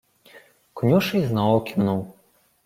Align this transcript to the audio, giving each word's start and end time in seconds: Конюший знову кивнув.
Конюший 0.73 1.27
знову 1.27 1.61
кивнув. 1.65 2.15